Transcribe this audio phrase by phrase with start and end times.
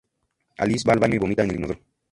[0.57, 1.79] Alice va al baño y vomita en el inodoro.